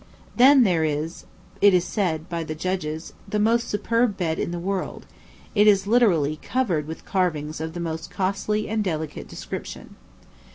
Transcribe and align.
Then 0.35 0.63
there 0.63 0.83
is, 0.83 1.25
it 1.61 1.75
is 1.75 1.85
said 1.85 2.27
by 2.27 2.43
judges, 2.43 3.13
the 3.27 3.37
most 3.37 3.69
superb 3.69 4.17
bed 4.17 4.39
in 4.39 4.49
the 4.49 4.57
world; 4.57 5.05
it 5.53 5.67
is 5.67 5.85
literally 5.85 6.37
covered 6.41 6.87
with 6.87 7.05
carvings 7.05 7.61
of 7.61 7.73
the 7.75 7.79
most 7.79 8.09
costly 8.09 8.67
and 8.67 8.83
delicate 8.83 9.27
description. 9.27 9.93